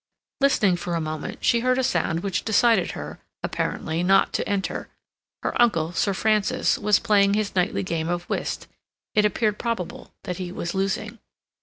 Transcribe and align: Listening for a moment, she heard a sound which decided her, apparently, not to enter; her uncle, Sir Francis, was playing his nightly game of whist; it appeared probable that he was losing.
Listening 0.39 0.77
for 0.77 0.95
a 0.95 0.99
moment, 0.99 1.45
she 1.45 1.59
heard 1.59 1.77
a 1.77 1.83
sound 1.83 2.21
which 2.21 2.43
decided 2.43 2.93
her, 2.93 3.19
apparently, 3.43 4.01
not 4.01 4.33
to 4.33 4.49
enter; 4.49 4.87
her 5.43 5.53
uncle, 5.61 5.91
Sir 5.91 6.15
Francis, 6.15 6.75
was 6.79 6.97
playing 6.97 7.35
his 7.35 7.53
nightly 7.53 7.83
game 7.83 8.09
of 8.09 8.23
whist; 8.27 8.65
it 9.13 9.25
appeared 9.25 9.59
probable 9.59 10.11
that 10.23 10.37
he 10.37 10.51
was 10.51 10.73
losing. 10.73 11.19